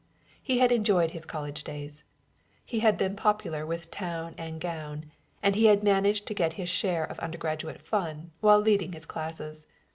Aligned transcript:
He 0.41 0.57
had 0.57 0.71
enjoyed 0.71 1.11
his 1.11 1.27
college 1.27 1.63
days; 1.63 2.05
he 2.65 2.79
had 2.79 2.97
been 2.97 3.15
popular 3.15 3.67
with 3.67 3.91
town 3.91 4.33
and 4.35 4.59
gown; 4.59 5.11
and 5.43 5.53
he 5.53 5.65
had 5.65 5.83
managed 5.83 6.25
to 6.25 6.33
get 6.33 6.53
his 6.53 6.69
share 6.69 7.03
of 7.05 7.19
undergraduate 7.19 7.79
fun 7.79 8.31
while 8.39 8.59
leading 8.59 8.93
his 8.93 9.05
classes. 9.05 9.67